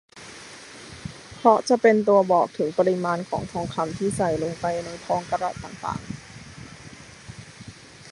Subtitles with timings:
[1.37, 6.01] เพราะจะเป็นตัวบอกถึงปริมาณของทองคำที่ใส่ลงไปในทองกะรัตต่าง